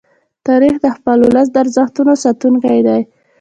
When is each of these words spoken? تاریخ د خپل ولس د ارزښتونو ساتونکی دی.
تاریخ 0.47 0.75
د 0.81 0.85
خپل 0.95 1.17
ولس 1.25 1.47
د 1.51 1.55
ارزښتونو 1.63 2.13
ساتونکی 2.23 2.79
دی. 2.87 3.01